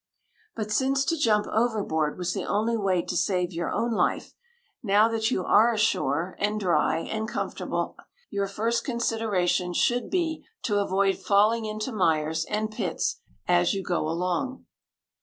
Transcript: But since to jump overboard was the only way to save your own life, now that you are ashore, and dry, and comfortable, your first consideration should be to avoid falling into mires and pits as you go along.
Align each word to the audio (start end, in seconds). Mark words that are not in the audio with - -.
But 0.55 0.71
since 0.71 1.05
to 1.05 1.15
jump 1.15 1.45
overboard 1.51 2.17
was 2.17 2.33
the 2.33 2.43
only 2.43 2.75
way 2.75 3.03
to 3.03 3.15
save 3.15 3.53
your 3.53 3.69
own 3.71 3.91
life, 3.91 4.33
now 4.81 5.07
that 5.07 5.29
you 5.29 5.45
are 5.45 5.71
ashore, 5.71 6.35
and 6.39 6.59
dry, 6.59 6.97
and 7.01 7.27
comfortable, 7.29 7.95
your 8.31 8.47
first 8.47 8.83
consideration 8.83 9.73
should 9.75 10.09
be 10.09 10.43
to 10.63 10.79
avoid 10.79 11.17
falling 11.19 11.65
into 11.65 11.91
mires 11.91 12.45
and 12.45 12.71
pits 12.71 13.21
as 13.47 13.75
you 13.75 13.83
go 13.83 14.07
along. 14.09 14.65